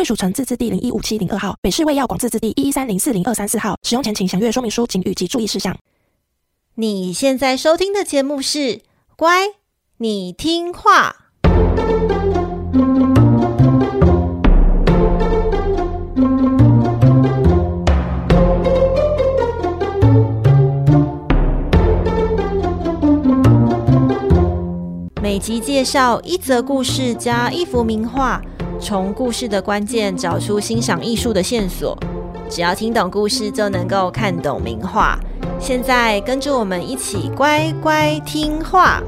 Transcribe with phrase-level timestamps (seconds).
[0.00, 3.76] 贵属城自治地零一五七零二号，北市卫药广自治地一一三零四零二三四号。
[3.82, 5.76] 使用前请详阅说明书、请及注意事项。
[6.76, 8.58] 你现在收听的节目是
[9.14, 9.48] 《乖，
[9.98, 11.16] 你听话》。
[25.20, 28.40] 每集介绍一则故事加一幅名画。
[28.80, 31.96] 从故事的关键找出欣赏艺术的线索，
[32.48, 35.18] 只要听懂故事就能够看懂名画。
[35.60, 39.02] 现在跟着我们一起乖乖听话。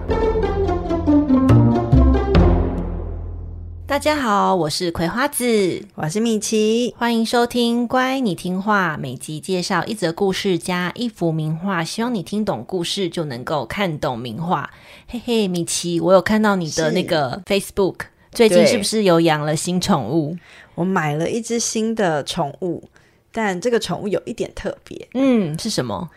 [3.87, 8.97] 大家好，我是葵花子，我是米奇，欢迎收听《乖，你听话》。
[9.01, 14.71] 每集介绍一则故事加一幅名画，希望你听懂故事就能够看懂名画。
[15.09, 18.12] 嘿嘿，米奇，我有看到你的那个 Facebook。
[18.33, 20.37] 最近是不是有养了新宠物？
[20.75, 22.83] 我买了一只新的宠物，
[23.31, 25.07] 但这个宠物有一点特别。
[25.15, 26.11] 嗯，是什么？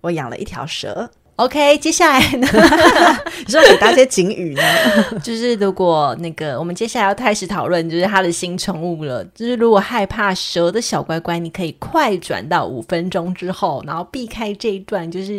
[0.00, 1.10] 我养了一条蛇。
[1.36, 2.48] OK，接下来呢？
[3.46, 4.62] 你说给大家些警语呢？
[5.22, 9.22] 就是如果那个，我们接下来要开始讨论，就是他的新宠物了。
[9.34, 15.34] 就是如果害怕蛇的小乖乖，你可以快转到五分钟之后，然后避开这一段，就是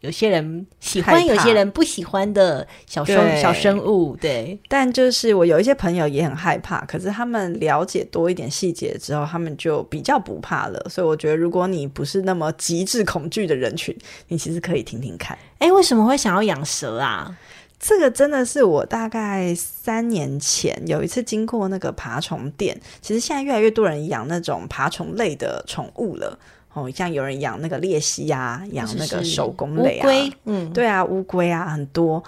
[0.00, 4.14] 有些人喜欢，有些人不喜欢的小生小生物。
[4.20, 10.86] 对，但就是我有一些朋友也很害怕，可是他们了解多一点细节之后，他们就比较不怕了。
[10.90, 13.96] 所以我觉得，如果你不是那么极致恐惧的人群，
[14.28, 15.37] 你其实可以听听看。
[15.58, 17.36] 哎，为什么会想要养蛇啊？
[17.80, 26.38] 这个真的是我大概三年前有一次经过那个爬虫店，其实现在越来越多人养那种爬虫类的宠物了。
[26.74, 32.22] 哦，像有人养那个鬣蜥啊，养那个手工类啊，乌龟，嗯，对啊，乌龟啊很多。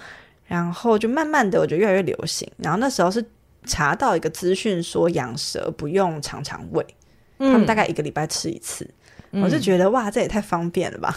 [0.47, 2.51] 然后就慢慢的，我觉得越来越流行。
[2.57, 3.25] 然后那时候是
[3.65, 6.85] 查到一个资讯，说养蛇不用常常喂，
[7.39, 8.89] 嗯，他们大概一个礼拜吃一次。
[9.33, 11.15] 嗯，我就觉得哇，这也太方便了吧。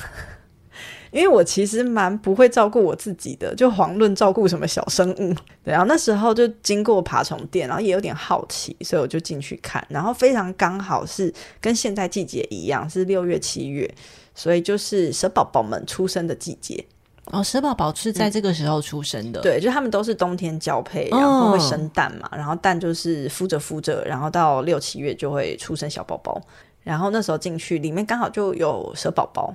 [1.13, 5.34] 因为我其实蛮不会照顾我自己的，就遑论照顾什么小生物。
[5.63, 9.85] 对，然后那时候就经过爬虫店，然后也有点好奇，所以我就进去看。
[9.90, 11.31] 然后非常刚好是
[11.62, 13.88] 跟现在季节一样，是六月七月，
[14.34, 16.84] 所以就是蛇宝宝们出生的季节。
[17.25, 19.40] 哦，蛇宝宝是在这个时候出生的。
[19.40, 26.41] 嗯、对，就他们都是冬天交配，然后会生蛋嘛，哦、然后蛋就是孵着孵着，然后到六七月就会出生小宝宝。
[26.81, 29.53] 然后那时候进去，里面刚好就有蛇宝宝。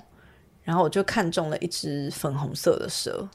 [0.69, 3.27] 然后我就看中了一只粉红色的蛇，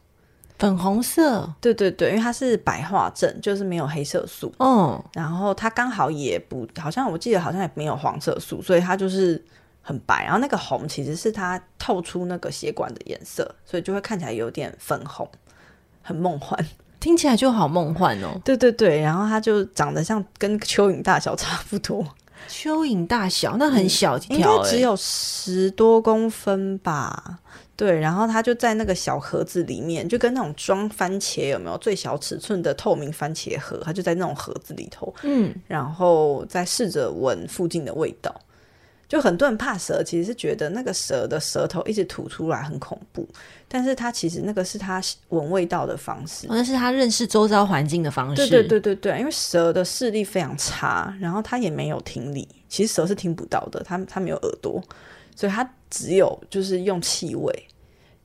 [0.59, 4.53] 粉红色，对对对，因为它是白化症，就是没有黑色素。
[4.59, 9.43] 哦，然后它刚好也不，好像我记得好像也没有黄色素，所以它就是
[9.81, 10.23] 很白。
[10.25, 15.27] 然后那个红其实是它透出那个血管的颜色，所以就会看起来有点粉红，
[16.03, 16.63] 很梦幻，
[17.01, 18.39] 听起来就好梦幻哦。
[18.45, 22.05] 对对对，然后它就长得像跟蚯蚓大小差不多。
[22.49, 27.39] 蚯蚓大小，那很小条，欸，应该只有十多公分吧。
[27.75, 35.13] 对，然后它就在那个小盒子里面，就跟那种装番茄有没有最小尺寸的透明番茄盒，它就在那种盒子里头。
[35.23, 38.33] 嗯，然后再试着闻附近的味道。
[39.13, 43.29] 就很多人怕蛇，其实是觉得那个蛇的舌头一直吐出来很恐怖，
[43.67, 48.37] 但是它其实那个是它闻味道的方式，那是它认识周遭环境的方式。
[48.37, 54.81] 对对对对对，因为蛇的视力非常差，然后它也没有听力，其实蛇是听不到的，它它没有耳朵，
[55.35, 57.67] 所以它只有就是用气味，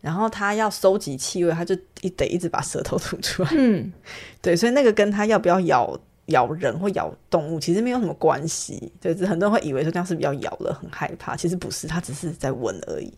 [0.01, 3.51] 然后它要收集气味，它就一得一直把舌头吐出来。
[3.53, 3.93] 嗯，
[4.41, 6.01] 对，所以那个跟它要不要咬。
[6.29, 13.13] 咬人或咬动物其实没有什么关系，就是很多人会以为说这样是不是要咬了很害怕，其实不是，它只是在闻而已。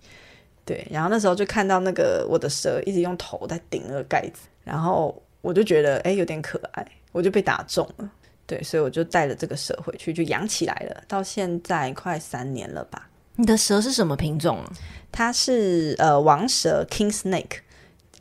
[0.64, 8.10] 对，然后那时候就看到那个我的蛇一直用头在顶那个盖子，然后我就觉得哎有点可爱，我就被打中了。
[8.46, 13.08] 对，所以我就带着这个蛇回去就养起来了，到现在快三年了吧。
[13.36, 14.72] 你的蛇是什么品种啊？
[15.10, 17.60] 它是呃王蛇 King Snake。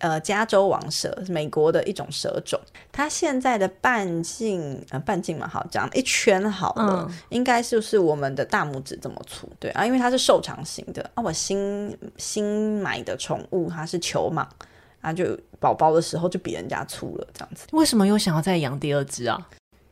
[0.02, 2.58] 呃，加州王蛇美国的一种蛇种，
[3.00, 11.24] 它现在的半径呃半径嘛，好讲一圈好了，嗯、应该就是我们的大拇指这么粗，对啊，因为它是瘦长型的啊。
[11.24, 14.46] 我新新买的宠物它是球蟒
[15.00, 17.66] 啊，就宝宝的时候就比人家粗了，这样子。
[17.72, 19.50] 为什么又想要再养第二只啊？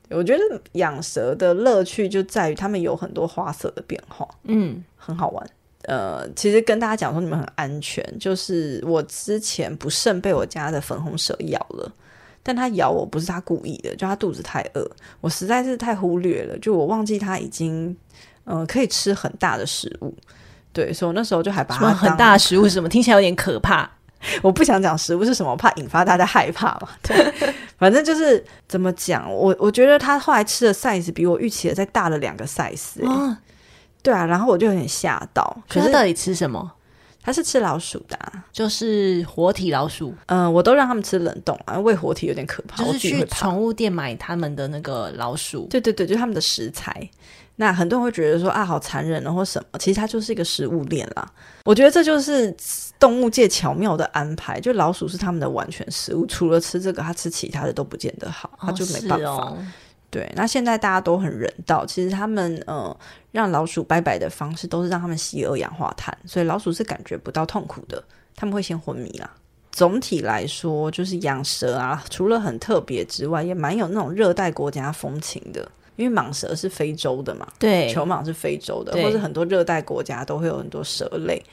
[0.10, 5.50] 我觉得养蛇的乐趣就在于它们有很多花色的变化，嗯，很好玩。
[5.84, 11.90] 呃，其实跟大家讲说你们很安全，就是我之前不慎被我家的粉红蛇咬了，
[12.48, 14.90] 但它咬我不是它故意的，就它肚子太饿，
[15.20, 17.94] 我实在是太忽略了，就我忘记它已经
[18.46, 20.16] 呃可以吃很大的食物，
[20.72, 22.88] 对，所以我那时候就还把它很大的食物是什么？
[22.88, 23.90] 听起来有点可怕。
[24.42, 26.88] 我不想讲食物是什么，我怕引发大家害怕嘛。
[27.04, 27.34] 对，
[27.78, 33.06] 反正就是怎么讲，我我觉得他后来吃的 size 比我预期的再大了两个 size，欸。
[33.06, 33.38] 哦，
[34.02, 35.58] 对啊，然后我就有点吓到。
[35.68, 36.72] 可是到底吃什么？
[37.28, 40.16] 他是吃老鼠的，啊，就是活体老鼠。
[40.28, 42.82] 嗯，我都让他们吃冷冻啊，喂活体有点可怕。
[42.82, 45.68] 就是去宠物店买他们的那个老鼠。
[45.70, 47.10] 对对对，就是他们的食材。
[47.58, 51.30] 那很多人会觉得说啊，好残忍，或什么，其实它就是一个食物链啦。
[51.66, 52.56] 我觉得这就是
[52.98, 59.54] 动物界巧妙的安排，就老鼠是他们的完全食物，除了吃这个，它吃其他的都不见得好，它就没办法。
[60.10, 62.98] 对，那现在大家都很人道，其实他们呃
[63.32, 68.04] 让老鼠拜拜的方式都是让他们吸二氧化碳，所以老鼠是感觉不到痛苦的，
[68.36, 69.30] 他们会先昏迷啦。
[69.72, 75.70] 总体来说，就是养蛇啊，除了很特别之外，也蛮有那种热带国家风情的。
[75.98, 81.44] 因为蟒蛇是非洲的嘛，对，球蟒是非洲的，或者很多热带国家都会有很多蛇类。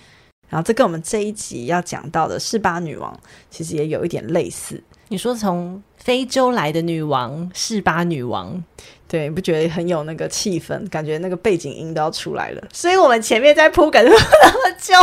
[0.51, 3.19] 然后这跟我们这一集要讲到的示巴女王
[3.49, 4.79] 其实也有一点类似。
[5.09, 8.63] 你说从非洲来的女王，示巴女王，
[9.07, 10.89] 对，你不觉得很有那个气氛？
[10.89, 12.63] 感觉那个背景音都要出来了。
[12.73, 14.95] 所以我们前面在铺梗那么久。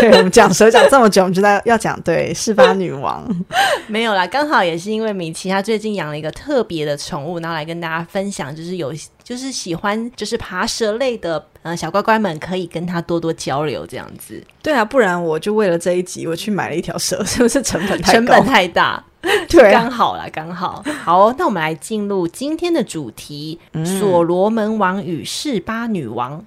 [0.00, 3.26] 对，我们讲蛇讲这么久，我们知道要讲对示巴女王
[3.88, 8.94] 没有啦，刚好也是因为米奇他最近养了一个特别的宠物，然后来跟大家分享，就是有
[9.24, 14.40] 就是喜欢就是爬蛇类的呃小乖乖们可以跟他多多交流这样子。
[14.62, 18.12] 对啊，不然我就为了这一集我去买了一条蛇，是不是成本太高？
[18.12, 19.04] 成本太大？
[19.48, 20.84] 对啊，刚好啦，刚好。
[21.02, 26.44] 好，那我们来进入今天的主题：嗯、所罗门王与示巴女王。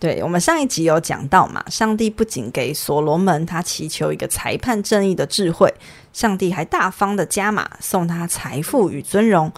[0.00, 5.72] 对，我们上一集有讲到嘛，上帝不仅给所罗门他祈求一个裁判正义的智慧，
[6.12, 9.50] 上帝还大方的加码送他财富与尊荣。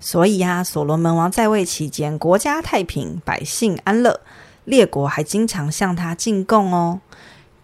[0.00, 4.20] 所以呀、啊，所罗门王在位期间，国家太平，百姓安乐，
[4.64, 7.00] 列国还经常向他进贡哦。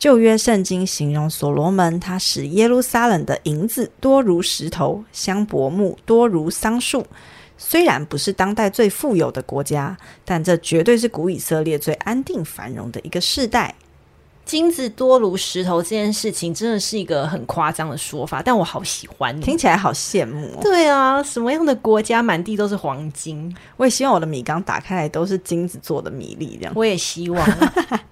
[0.01, 7.07] 旧约圣经形容所罗门，他使耶路撒冷的银子多如石头，香柏木多如桑树。
[7.59, 9.95] 虽然不是当代最富有的国家，
[10.25, 13.75] 但这绝对是古以色列最安定繁荣的一个世代。
[14.47, 20.61] 金子多如石头这件事情，真的是一个很夸张的说法，但我好喜欢，听起来好羡慕哦。
[20.63, 23.55] 对啊，什么样的国家满地都是黄金？
[23.77, 26.73] 我也希望我的米缸打开来都是金子做的米粒，这样。
[26.75, 27.47] 我也希望。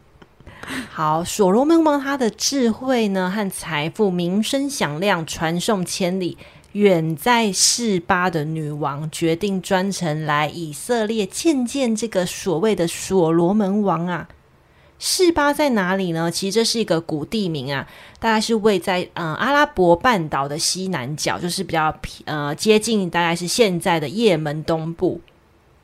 [0.92, 6.36] 好，所罗门王他的智慧呢和财富名声响亮，传颂千里。
[6.72, 14.28] 远在示巴的女王决定专程来以色列见见这个所谓的所罗门王啊。
[14.98, 16.30] 示巴在哪里呢？
[16.30, 17.88] 其实这是一个古地名啊，
[18.20, 25.20] 大概是位在嗯、呃、阿拉伯半岛的西南角，就是比较呃接近大概是现在的也门东部。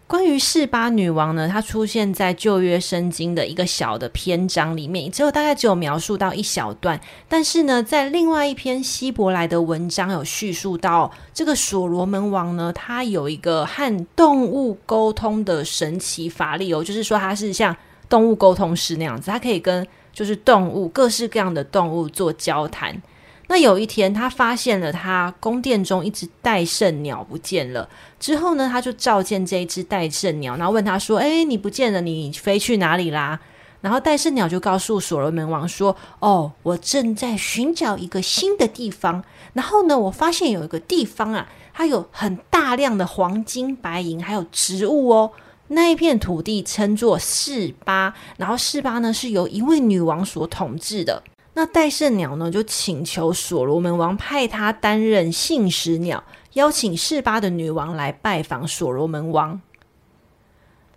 [0.07, 7.01] 关于示巴女王呢，她出现在旧约圣经的一个小的篇章里面，只有大概只有描述到一小段。
[7.27, 17.75] 但是呢，在另外一篇希伯来的文章有叙述到，这个所罗门王呢，他有一个和动物沟通的神奇法力哦，就是说他是像
[18.09, 23.01] 动物沟通师那样子，他可以跟就是动物各式各样的动物做交谈。
[23.47, 27.89] 那有一天，他发现了他宫殿中一只戴胜鸟不见了。
[28.19, 33.39] 之后呢，他就召见这一只戴胜鸟，然后问他说：“诶，你不见了，你飞去哪里啦？”
[33.83, 39.23] 然后戴胜鸟就告诉所罗门王说：“哦，我正在寻找一个新的地方。
[39.53, 45.33] 然后呢，我发现有一个地方啊，它有很大量的黄金、白银，还有植物哦。
[45.69, 51.23] 那一片土地称作示巴，然后示巴呢是由一位女王所统治的。”
[51.55, 59.61] 那戴胜鸟呢，就请求所罗门王派他担任信使鸟，邀请示巴的女王来拜访所罗门王。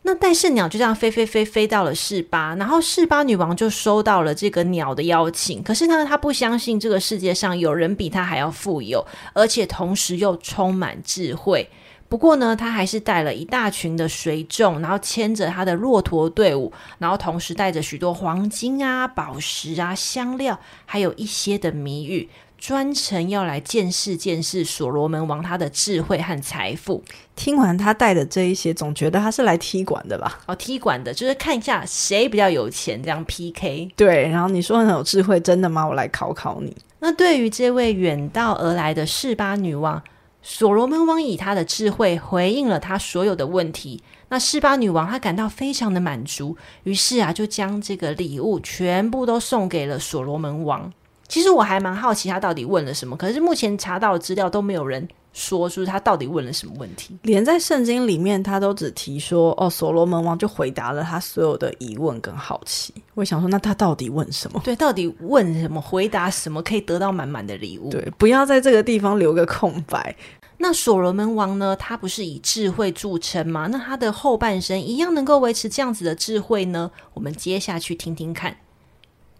[0.01, 5.61] 那戴胜鸟就这样飞飞飞飞到了示巴，然后示巴女王就收到了这个鸟的邀请。
[5.61, 11.69] 可是呢，她不相信这个世界上有人比她还要富有，而且同时又充满智慧。
[12.09, 27.03] 不过呢，他还是带了一大群的随众，然后牵着他的骆驼队伍，然后同时带着许多黄金啊、宝石啊、香料，还有一些的谜语，专程要来见识见识所罗门王他的智慧和财富。
[27.35, 30.39] 听完他带的这一些，总觉得他是来踢馆的吧？
[30.45, 33.91] 哦，踢馆的，就是看一下谁比较有钱，这样 PK。
[33.97, 35.85] 对，然后你说很有智慧，真的吗？
[35.85, 36.73] 我来考考你。
[36.99, 40.01] 那对于这位远道而来的示巴女王。
[40.41, 44.01] 所罗门王以他的智慧回应了他所有的问题。
[44.29, 50.91] 那示巴女王她感到非常的满足，于是啊，就将这个礼物全部都送给了所罗门王。
[51.29, 57.15] 其实我还蛮好奇他到底问了什么，可是目前查到的资料都没有人说就是他到底问了什么问题。
[57.21, 62.91] 连在圣经里面，他都只提说哦，所罗门王就回答了他所有的疑问跟好奇。
[63.13, 64.59] 我想说，那他到底问什么？
[64.63, 65.79] 对，到底问什么？
[65.79, 67.89] 回答什么可以得到满满的礼物？
[67.91, 70.15] 对，不要在这个地方留个空白。
[70.59, 71.75] 那所罗门王呢？
[71.75, 73.67] 他不是以智慧著称吗？
[73.67, 76.89] 那他的后半生一样能够维持这样子的智慧呢？
[77.13, 78.57] 我们接下去听听看。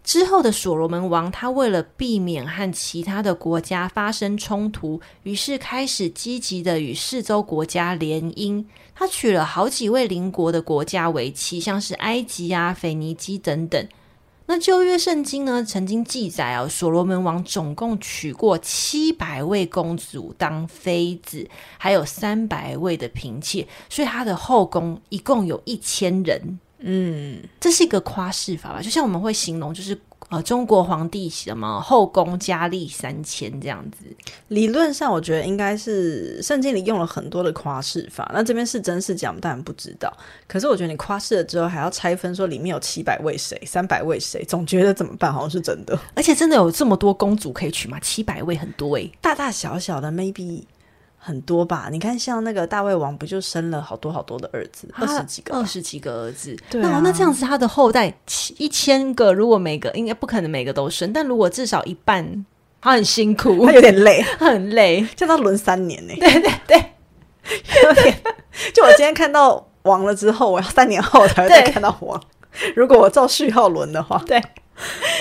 [0.08, 8.64] 之后的所罗门王，他为了避免和其他的国家发生冲突，于是开始积极的与四周国家联姻。
[8.94, 13.86] 他娶了好几位邻国的国家为妻，像是埃及啊、腓尼基等等。
[14.46, 21.46] 那旧约圣经呢，曾经记载啊，所罗门王总共娶过七百位公主当妃子，
[21.76, 26.58] 还有三百位的嫔妾，所以他的后宫一共有一千人。
[26.80, 28.82] 嗯，这是一个夸饰法吧？
[28.82, 29.98] 就像我们会形容，就是。
[30.30, 34.04] 呃，中国皇帝什么后宫佳丽三千这样子，
[34.48, 38.30] 理论上我觉得应该是圣经里用了很多的夸饰法。
[38.34, 40.12] 那这边是真是假，当然不知道。
[40.46, 45.32] 可是我觉得你夸饰了之后，还要拆分说里面有七百位谁，三百位谁，总觉得怎么办？
[45.32, 45.98] 好像是真的。
[46.14, 47.98] 而且真的有这么多公主可以娶吗？
[47.98, 50.64] 七百位很多诶、欸，大大小小的 maybe。
[51.28, 51.90] 很多吧？
[51.92, 56.56] 你看，像那个大胃王，不就生了好多好多的儿子，二十几个，二十几个儿子。
[56.70, 58.10] 对啊，那那这样子，他的后代
[58.56, 62.46] 一千个，如果每个应该不可能每个都生，但如果至少一半，
[62.80, 66.14] 他很辛苦，他有点累，他 很累，叫他轮三年呢。
[66.18, 66.92] 对对对，
[67.84, 68.22] 有点。
[68.72, 72.18] 就我今天看到王了之后，我要三年后才会 再看到王。
[72.74, 74.42] 如果我照序号轮的话，对，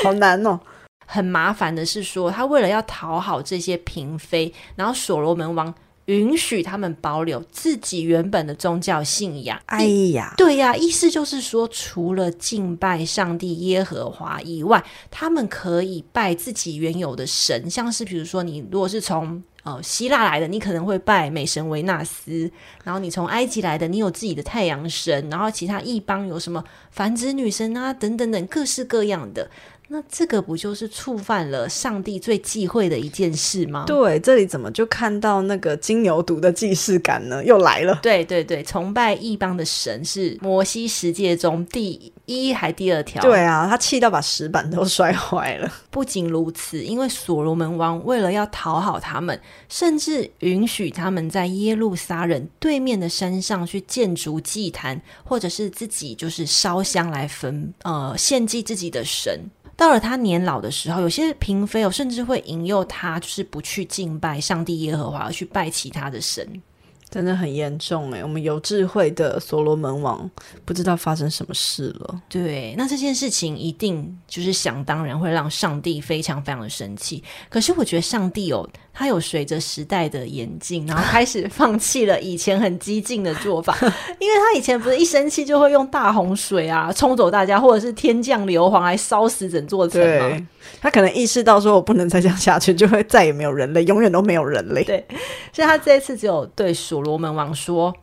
[0.05, 0.57] 好难哦。
[1.05, 5.73] 很麻烦的是说，他为了要讨好这些嫔妃，然后所罗门王。
[6.07, 9.57] 允许他们保留自己原本的宗教信仰。
[9.67, 22.49] 哎呀，对呀，意思就是说，除了敬拜上帝耶和华以外，他们可以拜自己原有的神，像是比如说，你如果是从呃希腊来的，你可能会拜美神维纳斯；
[22.85, 29.49] 然后你从埃及来的，你有自己的太阳神；然后其他异邦有什么繁殖女神啊，等等等，各式各样的。
[29.89, 33.85] 那这个不就是触犯了上帝最忌讳的一件事吗？
[33.87, 37.43] 对，这里怎么就看到那个金牛犊的既视感呢？
[37.43, 37.97] 又来了。
[38.01, 43.21] 对对对，崇拜异邦的神是摩西十诫中第一还第二条。
[43.21, 45.71] 对啊，他气到把石板都摔坏了。
[45.89, 49.39] 不仅如此，因为所罗门王为了要讨好他们，
[49.69, 59.39] 甚至允许他们在耶路撒冷对面的山上去建筑祭坛，或者是自己就是烧香来焚呃献祭自己的神。
[59.77, 66.61] 到了他年老的时候，有些嫔妃哦，甚至会引诱他，就是不去敬拜上帝耶和华，而去拜其他的神。
[67.09, 70.29] 真的很严重诶，我们有智慧的所罗门王
[70.65, 72.21] 不知道发生什么事了。
[72.27, 77.23] 对，那这件事情一定就是想当然会让上帝非常非常的生气。
[77.49, 83.77] 可是我觉得上帝哦，他有随着时代的演进，然后开始放弃了以前很激进的做法，
[84.17, 90.47] 因为他以前不是一生气就会用大洪水啊冲走大家，或者是天降硫磺来烧死整座城吗？
[90.81, 94.83] 他可能意识到说，我不能再这样下去，就会再也没有人类，永远都没有人类。
[94.83, 95.05] 对，
[95.53, 97.93] 所以他这一次只有对所罗门王说：“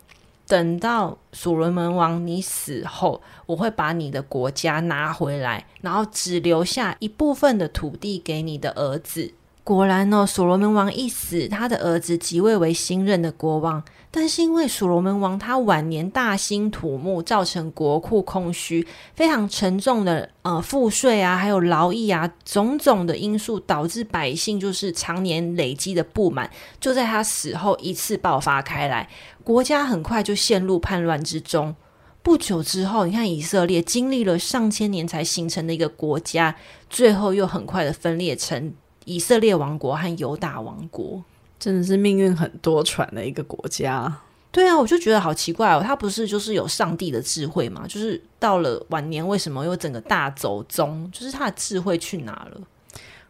[0.47, 9.35] 等到所罗门王你死后，我会把你的国家拿回来，然后只留下一部分的土地给你的儿子。”
[9.65, 13.83] 果然呢，所罗门王一死，他的儿子即位为新任的国王。
[14.11, 29.09] 但是因为所罗门王他晚年大兴土木，造成国库空虚，非常沉重的呃赋税啊，还有劳役啊，种种的因素导致百姓就是常年累积的不满，就在他死后一次爆发开来，
[29.43, 31.75] 国家很快就陷入叛乱之中。
[32.23, 36.55] 不久之后，你看以色列经历了上千年才形成的一个国家，
[36.89, 41.23] 最后又很快的分裂成以色列王国和犹大王国。
[41.59, 44.13] 真的是命运很多舛的一个国家。
[44.51, 47.87] 对啊，我就觉得好奇怪哦，他不是就是有上帝的智慧吗？
[47.89, 51.11] 就是到了晚年，为什么又整个大走宗？
[51.11, 52.61] 就是他的智慧去哪了？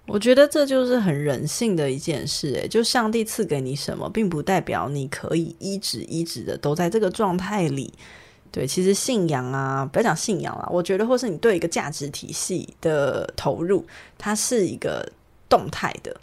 [0.06, 7.92] 我觉得这就是很人性的一件事，诶，就上帝赐给你什么，并不代表你可以一直一直的都在这个状态里。
[8.50, 13.86] 对，其实信仰啊，不要讲信仰啦，我觉得或是你对一个价值体系的投入，
[14.18, 15.08] 它是一个
[15.48, 16.14] 动态的。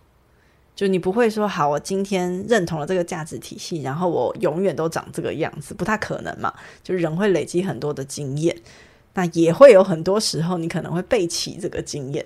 [0.75, 6.51] 就你不会说好，我今天认同了这个价值体系，然后我永远都长这个样子，不太可能嘛。
[6.81, 8.55] 就人会累积很多的经验，
[9.13, 12.25] 那也会有很多时候你可能会背弃这个经验。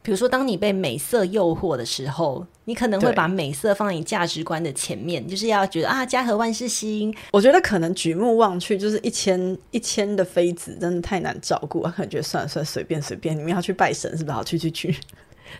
[0.00, 7.14] 比如说，当你被美色诱惑的时候，你可能会把美色放在你价值观的前面，就是要觉得啊，家和万事兴。
[7.30, 14.34] 我觉得可能举目望去，就是一千一千的妃子，真的太难照顾，可能觉得算了算了，随便随便，你们要去拜神是不是？
[14.34, 14.96] 好，去去去。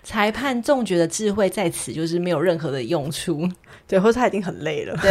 [0.03, 3.49] 裁判众觉的智慧在此就是没有任何的用处，
[3.89, 5.11] 对，或者他已经很累了，对，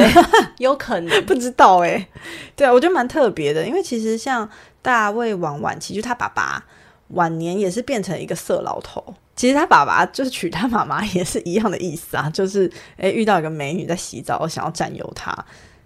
[0.57, 2.07] 有可能 不知道哎、欸，
[2.55, 4.49] 对啊，我觉得蛮特别的，因为其实像
[4.81, 6.63] 大卫王晚期，就他爸爸。
[7.13, 9.03] 晚年也是变成一个色老头，
[9.35, 15.37] 其实他爸爸就是娶他妈妈也是一样的意思啊， 就是诶、欸、遇到一个美女在洗澡，想要占有她。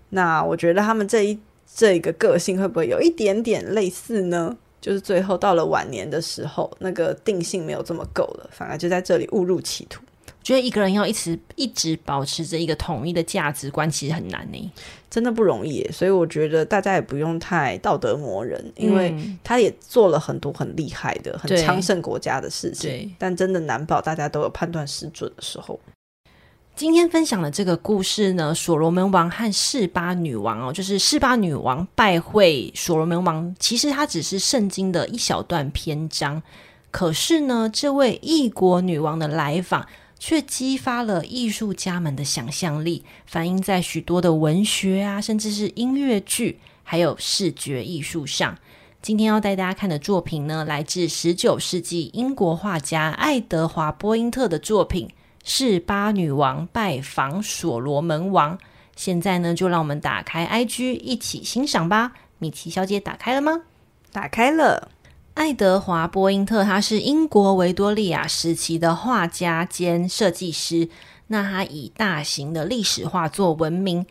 [0.10, 1.40] 那我觉得他们这一
[1.74, 4.56] 这一个个性会不会有一点点类似呢？
[4.82, 10.04] 就是最后到了晚年的时候，那个定性没有这么够了，反而就在这里误入歧途。
[10.44, 14.72] 觉得一个人要一直一直保持着一个统一的价值观，其实很难呢，
[15.10, 15.84] 真的不容易。
[15.92, 23.12] 所以我觉得大家也不用太道德磨人，因为他也做了很多很厉害的、很昌盛国家的事情。
[23.18, 25.80] 但真的难保大家都有判断失准的时候。
[26.76, 36.44] 今天分享的这个故事呢，所罗门王和示巴女王哦，就是示巴女王拜会所罗门王，其实它只是圣经的一小段篇章。
[36.92, 39.88] 可是呢，这位异国女王的来访。
[40.18, 48.58] 却激发了艺术家们的想象力，反映在许多的文学啊，甚至是音乐剧，还有视觉艺术上。
[49.02, 55.08] 今天要带大家看的作品呢，来自十九世纪英国画家爱德华·波因特的作品
[55.46, 58.58] 《示巴女王拜访所罗门王》。
[58.96, 62.14] 现在呢，就让我们打开 IG 一起欣赏吧。
[62.40, 63.62] 米奇小姐打开了吗？
[64.12, 64.90] 打开了。
[65.36, 70.90] 爱德华·波因特，他是英国维多利亚时期的画家兼设计师。
[71.28, 74.06] 那他以大型的历史画作闻名。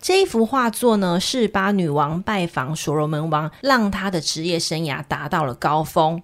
[0.00, 6.22] 这一幅画作呢，是巴女王拜访所罗门王，让他的职业生涯达到了高峰。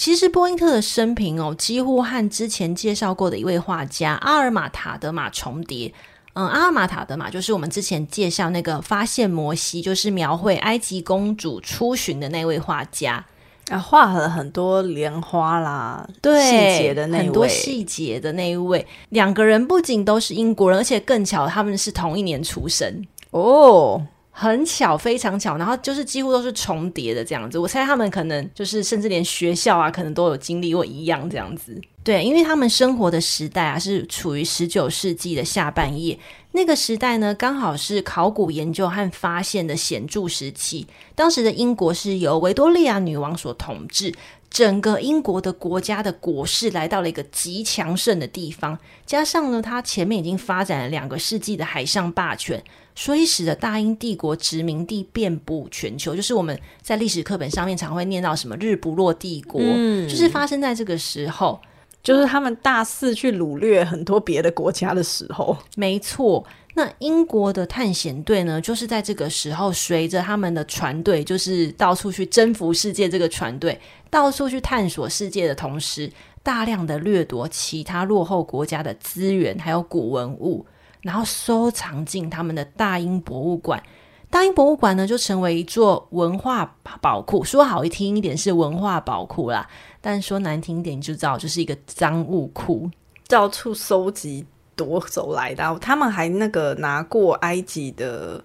[0.00, 5.92] 其实，波因特的生平哦，几乎和之前介绍过的一位画家阿尔玛·塔德玛重叠。
[6.32, 13.22] 嗯，阿尔玛·塔德玛就是我们之前介绍那个发现摩西，就是描绘埃及公主出巡的那位画家。
[13.68, 24.02] 啊，画了很多莲花啦，对，细节的那多细节的那一位，两个人不仅都是英国人，而且更巧，他们是同一年出生哦，
[24.40, 25.58] 很巧，非常巧。
[25.58, 31.78] 然后就是几乎都是重叠的这样子，我猜他们可能就是甚至连学校啊，可能都有经历过一样这样子。
[32.02, 36.18] 对，因为他们生活的时代啊，是处于十九世纪的下半叶。
[36.52, 40.86] 那个时代呢，刚好是考古研究和发现的显著时期。
[41.14, 44.12] 当时的英国是由维多利亚女王所统治，
[44.50, 48.76] 整个英国的国家的国势来到了一个极强盛的地方。
[49.06, 52.62] 加上呢，它前面已经发展了两个世纪的海上霸权，
[52.94, 56.14] 所以使得大英帝国殖民地遍布全球。
[56.16, 61.60] 就是我们在历史课本上面常会念到什么“日不落帝国”，嗯，就是发生在这个时候。
[62.02, 66.42] 就是他们大肆去掳掠很多别的国家的时候，没错。
[66.80, 73.06] 那英国的探险队呢，就是在这个时候，随着他们的船队，就是到处去征服世界。
[73.06, 76.10] 这个船队到处去探索世界的同时，
[76.42, 80.64] 大量的掠夺其他落后国家的资源，还有古文物，
[81.02, 83.82] 然后收藏进他们的大英博物馆。
[84.30, 87.44] 大英博物馆呢，就成为一座文化宝库。
[87.44, 89.68] 说好听一点是文化宝库啦，
[90.00, 92.90] 但说难听点就知道就是一个赃物库，
[93.28, 94.46] 到处收集
[94.80, 95.78] 夺走来的。
[95.78, 98.42] 他们还那个拿过埃及的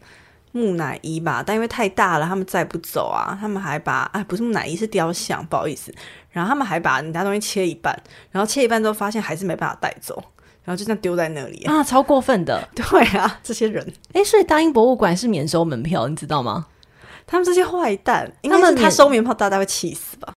[0.52, 3.38] 木乃伊吧，但因为太大了，他们载不走啊。
[3.40, 5.94] 他们还把哎，不是木乃伊，是雕像，不好意思。
[6.32, 7.98] 然后他们还把人家东西切一半，
[8.32, 10.22] 然后切一半之后发现还是没办法带走。
[10.66, 12.68] 然后就这样丢在那里啊， 超过分的！
[12.76, 16.66] 对啊，这些人，哎，所以大英博物馆是免收门票，你知道吗？
[17.28, 20.34] 他们这些坏蛋，他们他收门票，大家会气死吧？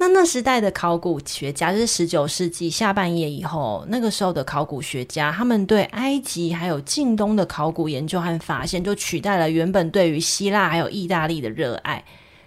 [0.00, 12.04] 那那时代的考古学家，就是十九世纪下半叶以后，那个时候的考古学家，他们对埃及还有近东的考古研究和发现，就取代了原本对于希腊还有意大利的热爱。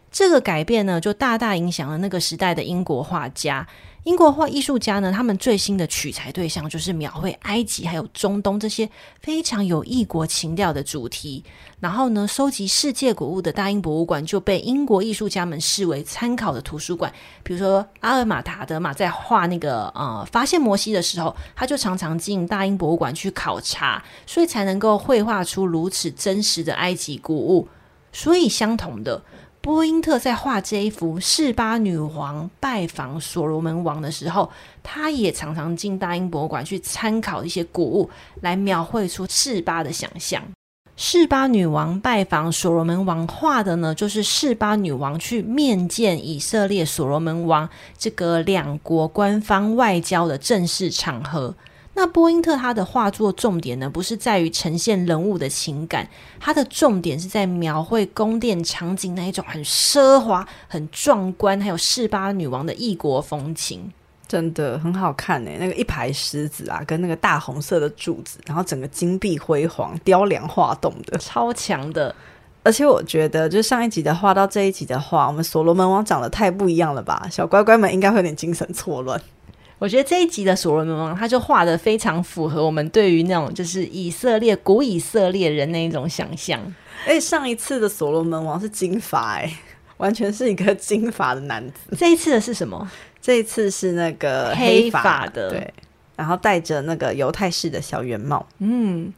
[0.10, 3.68] 这个改变呢，就大大影响了那个时代的英国画家。
[4.04, 11.44] 英国画艺术家呢，他们最新的取材对象就是描绘埃及还有中东这些非常有异国情调的主题。
[11.80, 17.14] 然后呢，收集世界古物的大英博物馆就被英国艺术家们视为参考的图书馆。
[17.44, 27.68] 比如说，阿尔马塔德玛在画那个呃发现摩西的时候，他就常常进大英博物馆去考察，所以才能够绘画出如此真实的埃及古物。
[28.12, 29.22] 所以，相同的。
[29.62, 34.50] 波因特在画这一幅示巴女王拜访所罗门王的时候，
[34.82, 38.10] 他也常常进大英博物馆去参考一些古物，
[38.42, 40.42] 来描绘出示巴的想象。
[40.98, 51.56] 示巴女王拜访所罗门王画的呢，就是示巴女王去面见以色列所罗门王这个两国官方外交的正式场合。
[52.02, 56.10] 那波因特他的画作重点呢，不是在于呈现人物的情感，
[56.40, 63.92] 他的重点是在描绘宫殿场景那一种很奢华、很壮观，还有示巴女王的异国风情。
[64.28, 72.16] 真的很好看呢，那个一排狮子啊，跟那个大红色的柱子，然后整个金碧辉煌、雕梁画栋的，超强的。
[72.64, 77.28] 而且我觉得，就上一集的画到这一集的话，我们所罗门王长得太不一样了吧？
[77.30, 79.22] 小乖乖们应该会有点精神错乱。
[79.82, 86.62] 我觉得这一集的所罗门王，他就画的非常符合我们对于那种就是以色列古以色列人那一种想象。
[87.08, 89.52] 哎，上一次的所罗门王是金发，哎，
[89.98, 91.98] 完全是一个金发的男子。
[91.98, 92.88] 这一次的是什么？
[93.20, 95.74] 这一次是那个黑发的，对，
[96.16, 98.46] 然后戴着那个犹太式的小圆帽。
[98.60, 99.12] 嗯，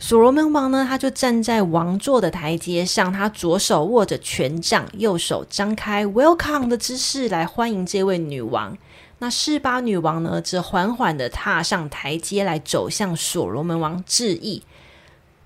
[0.00, 8.76] 所罗门王呢，他就站在王座的台阶上，他左手握着权杖，右手张开 “Welcome” 的姿势来欢迎这位女王。
[9.18, 14.62] 那示巴女王呢，则缓缓的踏上台阶来走向所罗门王致意。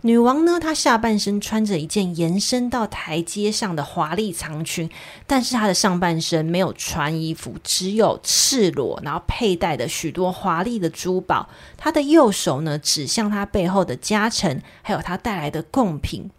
[0.02, 4.88] 女王呢，她下半身穿着一件延伸到台阶上的华丽长裙，
[5.26, 11.48] 但是她的上半身没有穿衣服，只有赤裸，然后佩戴的许多华丽的珠宝。
[11.76, 16.30] 她的右手呢，指向她背后的家臣，还有她带来的贡品。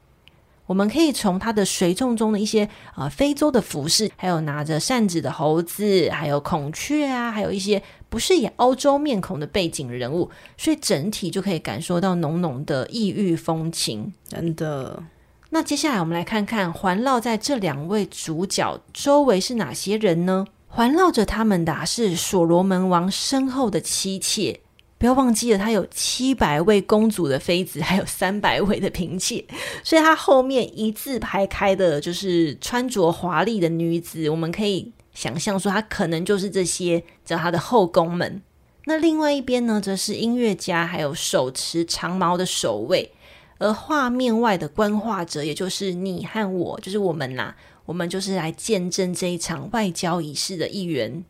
[0.70, 14.14] 我们可以从他的随从中的一些啊、呃、非洲的服饰，还有拿着扇子的猴子，还有孔雀啊，还有一些不是以欧洲面孔的背景人物，所以整体就可以感受到浓浓的异域风情。
[14.28, 15.02] 真的。
[15.50, 20.46] 那接下来我们来看看环绕在这两位主角周围是哪些人呢？
[20.68, 24.60] 环绕着他们的、啊、是所罗门王身后的妻妾。
[25.00, 29.44] 不要忘记了，他有七百位公主的妃子，还有三百位的嫔妾，
[29.82, 34.30] 所以他后面一字排开的，就是穿着华丽的女子。
[34.30, 38.42] 我们可以想象说，他可能就是这些叫他的后宫们。
[38.86, 43.12] 那另外一边呢，则是音乐家，还有手持长矛的守卫。
[43.58, 47.54] 而画面外的观画者，也就是你和我，就是我们呐，
[47.86, 51.24] 我们就是来见证这一场外交仪式的一员。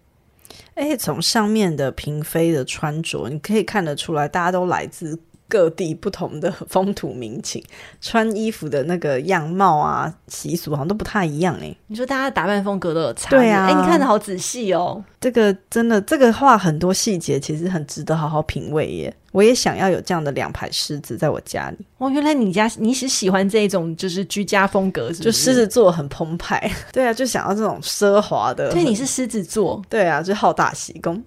[0.76, 7.62] 哎，从上面的嫔妃的穿着，你可以看得出来，大家都来自各地不同的风土民情，
[8.00, 11.76] 穿衣服的那个样貌啊、习俗好像都不太一样哎。
[11.88, 13.66] 你说大家打扮风格都有差，对啊。
[13.66, 15.04] 哎，你看的好仔细哦。
[15.20, 19.14] 这个真的，这个画很多细节，其实很值得好好品味耶。
[19.32, 21.78] 我也想要有这样的两排狮子在我家里。
[21.98, 25.24] 哦，原来你家你是喜欢这种就是居家风格是是？
[25.24, 26.72] 就狮子座很澎湃。
[26.94, 28.72] 对啊，就想要这种奢华的。
[28.72, 29.82] 对，你是狮子座。
[29.90, 31.22] 对啊，就好大喜功。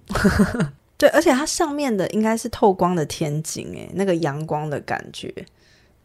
[1.03, 5.29] 对，而且它上面的应该是透光的天井，诶，那个阳光的感觉，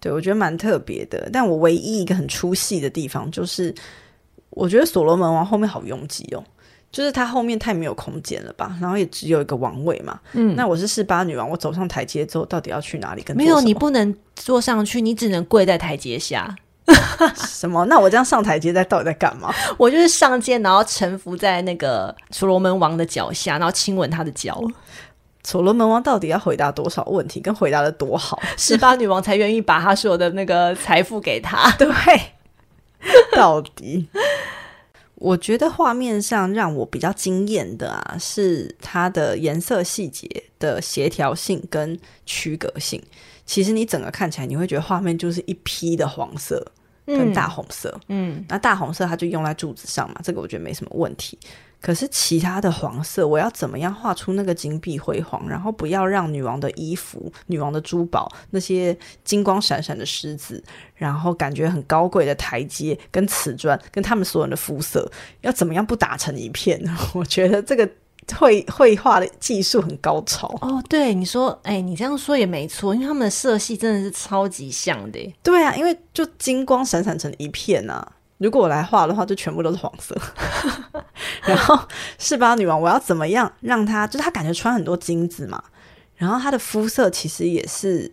[0.01, 1.31] 对，我觉得蛮特别的。
[1.33, 3.73] 但我唯一一个很出戏的地方，就是
[4.51, 6.43] 我觉得所罗门王后面好拥挤哦，
[6.91, 8.77] 就是他后面太没有空间了吧？
[8.81, 10.19] 然后也只有一个王位嘛。
[10.33, 13.37] 嗯，那我是四八女王，我走上台阶之后，到底要去哪里跟？
[13.37, 16.57] 没有，你不能坐上去，你只能跪在台阶下。
[17.35, 17.85] 什么？
[17.87, 19.53] 那我这样上台阶在到底在干嘛？
[19.79, 24.63] 我就是上街，然后臣服在那个所罗门王的脚下，然后亲吻他的脚。
[25.45, 27.41] 所罗门王到底要回答多少问题？
[27.41, 31.71] 跟回答的多好，十八女王才愿意把他所有的那个财富给他。
[31.79, 31.89] 对，
[33.35, 34.09] 到底，
[35.15, 43.03] 我觉得画面上让我比较惊艳的啊，是它的颜色细节的协调性跟区隔性。
[43.47, 46.63] 其实你整个看起来，你会觉得画面就是一批的黄色
[47.17, 51.39] 跟大红色，嗯，嗯，那大红色它就用在柱子上嘛，这个我觉得没什么问题。
[51.81, 60.63] 可是其他的黄色，我要怎么样画出那个金碧辉煌，然后不要让女王的衣服、女王的珠宝那些金光闪闪的狮子，
[60.97, 65.09] 然后感觉很高贵的台阶跟瓷砖，跟他们所有人的肤色，
[65.43, 66.83] 要怎么样不打成一片？
[67.15, 67.89] 我觉得这个。
[68.37, 75.35] 绘绘画的技术很高超哦，对你说，哎，你这样说也没错，因为他们的色系真的是超级像的。
[75.43, 78.13] 对啊，因为就金光闪闪成一片啊。
[78.39, 80.17] 如果我来画的话，就全部都是黄色。
[81.43, 81.77] 然后
[82.19, 84.07] 是吧女王，我要怎么样让她？
[84.07, 85.61] 就她感觉穿很多金子嘛，
[86.15, 88.13] 然后她的肤色其实也是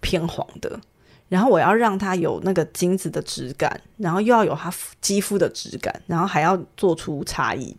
[0.00, 0.80] 偏黄的。
[1.28, 7.76] 然后我要让她有那个金子的质感，然后又要有她肌肤的质感，然后还要做出差异。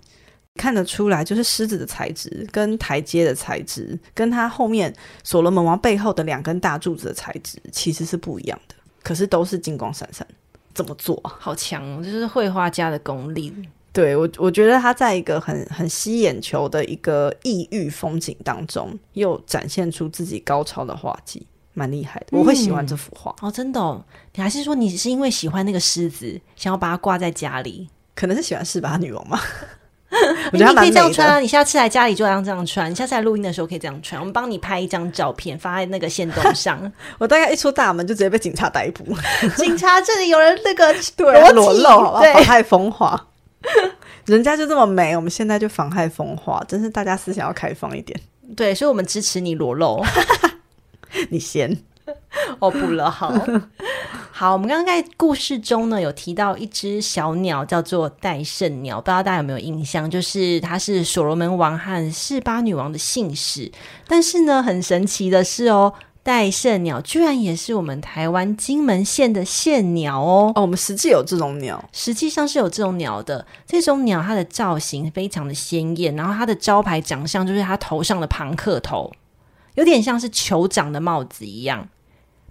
[0.58, 4.94] 看得出来，就是狮子的材质跟台阶的材质，跟它后面
[5.24, 8.76] 所罗门王背后的两根大柱子的材质其实是不一样的。
[9.02, 10.28] 可是都是金光闪闪，
[10.74, 11.34] 怎么做啊？
[11.40, 12.04] 好强哦！
[12.04, 13.54] 就是绘画家的功力。
[13.94, 22.28] 对，我，我觉得他在一个很很吸眼球的一个异域风景当中，又展现出自己高超的画技，蛮厉害的。
[22.32, 24.04] 我会喜欢这幅画、嗯、哦，真的哦。
[24.36, 27.88] 你还是说你是因为喜欢那个狮子，想要把它挂在家里？
[28.14, 29.42] 可能是喜欢四八女王吧。
[30.54, 31.40] 我觉得你可以这样穿啊！
[31.40, 32.90] 你下次来家里就要这样穿。
[32.90, 34.20] 你下次来录音的时候可以这样穿。
[34.20, 36.92] 我们帮你拍一张照片发在那个线动上。
[37.20, 39.04] 我大概一出大门就直接被警察逮捕。
[39.58, 42.22] 警察，这里有人那个对裸露，好不好？
[42.34, 43.28] 妨害风化。
[44.26, 48.18] 人家就这么美，我们现在就妨害风化，真是大家思想要开放一点。
[48.56, 50.02] 对，所以我们支持你裸露。
[51.30, 51.78] 你先。
[52.60, 53.34] 哦，不了，好
[54.38, 54.54] 好。
[54.54, 60.08] 我们刚刚在故事中呢，有提到一只小鸟叫做戴胜鸟，不知道大家有没有印象？
[60.08, 63.72] 就是它是所罗门王和示巴女王的姓氏。
[64.08, 70.52] 但是呢，很神奇的是哦，戴胜鸟居然也是我们台湾金门县的县鸟哦。
[70.54, 73.44] 哦，我们实际有这种鸟，实际上是有这种鸟的。
[73.66, 79.12] 这种鸟它的造型非常的鲜艳，然后它的招牌长相就是它头上的庞克头，
[79.74, 81.90] 有点像是酋长的帽子一样。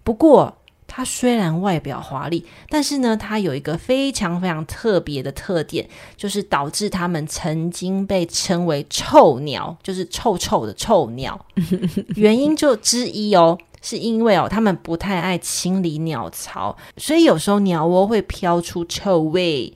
[0.03, 11.39] 不过，它虽然外表华丽，但是呢，它有一个非常非常特别的特点，就是导致它们曾经被称为“臭鸟”，就是臭臭的臭鸟。
[12.17, 19.73] 原因就之一哦，是因为哦，它们不太爱清理鸟巢，所以有时候鸟窝会飘出臭味。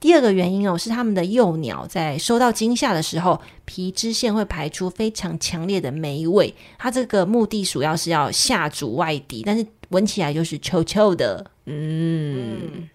[0.00, 6.54] 第二个原因哦，是他们的幼鸟在受到惊吓的时候，皮脂腺会排出非常强烈的霉味。
[6.78, 11.50] 它这个目的主要是要吓阻外敌，但是闻起来就是臭臭的。
[11.66, 12.60] 嗯。
[12.74, 12.88] 嗯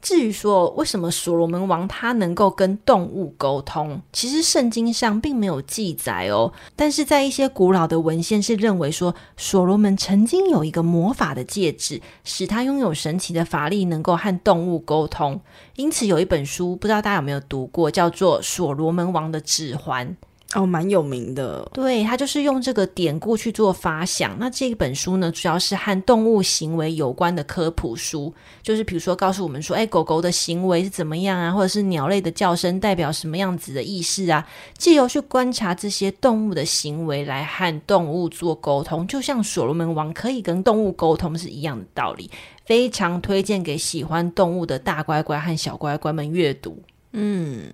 [0.00, 6.52] 至于说为什么所罗门王他能够跟动物沟通，其实圣经上并没有记载哦。
[6.76, 15.40] 但是在一些古老的文献是认为说，所罗门曾经有一个魔法的戒指，使他拥有神奇的法力，能够和动物沟通。
[15.74, 20.08] 因此有一本书，不知道大家有没有读过，叫做《所罗门王的指环》。
[20.54, 21.70] 哦，蛮有名的。
[21.74, 24.34] 对，他就是用这个典故去做发想。
[24.38, 28.32] 那这一本书呢，主要是和动物行为有关的科普书，
[28.62, 42.30] 就是比如说告诉我们说，哎，狗狗的行为是怎么样啊，或者是鸟类的叫声代表什么样子的意识啊，借由去观察这些动物的行为来和动物做沟通，就像所罗门王可以跟动物沟通是一样的道理。
[42.64, 46.82] 非常推荐给喜欢动物的大乖乖和小乖乖们阅读。
[47.12, 47.70] 嗯，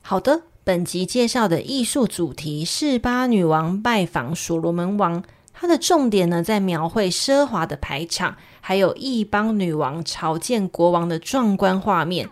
[0.00, 0.40] 好的。
[0.66, 12.28] 本集介绍的艺术主题是巴女王拜访所罗门王，它的重点呢，在描绘奢华的排场，还有异邦女王朝见国王的壮观画面。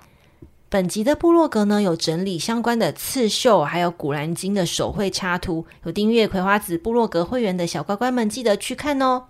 [0.68, 5.64] 本集的部落格呢，有整理相关的刺绣，还有古兰经的手绘插图。
[5.84, 9.26] 有订阅葵花子部落格会员的小乖乖们，记得去看哦。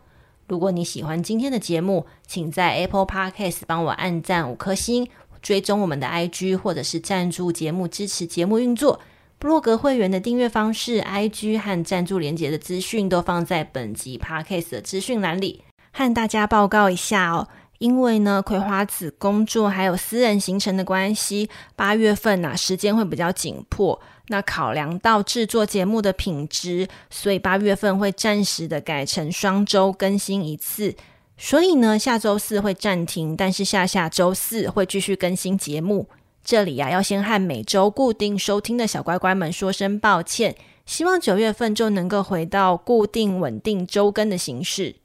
[0.49, 5.09] 如果你喜欢今天的节目，请在 Apple Podcast 帮我按赞五颗星。
[5.45, 8.99] 追踪我们的 IG，或者是赞助节目支持节目运作。
[9.39, 15.63] 部落格会员的订阅方式、IG 和赞助连接的资讯都放在本集 Podcast 的资讯栏里。
[15.93, 17.47] 和大家报告一下哦，
[17.79, 24.01] 因为呢，葵花子工作还有私人行程的关系，八月份呐、啊、时间会比较紧迫。
[24.29, 30.95] 那考量到制作节目的品质，所以八月份会暂时的改成双周更新一次。
[31.37, 36.09] 所以呢，下周四会暂停，但是下下周四会继续更新节目。
[36.45, 44.97] 这里呀、要先和每周固定收听的小乖乖们说声抱歉，希望九月份就能够回到固定稳定周更的形式，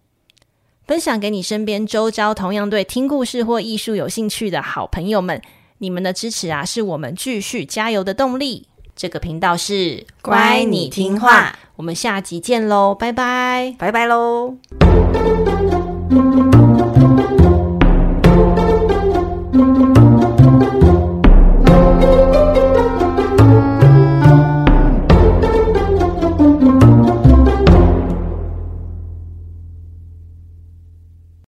[0.85, 5.41] 分享给你身边周遭同样对听故事或艺术有兴趣的好朋友们。
[5.77, 8.67] 你们的支持啊，是我们继续加油的动力。
[8.95, 14.57] 这个频道是乖，你听话，我们下集见喽，拜拜，拜拜喽。
[16.09, 17.18] Thank you.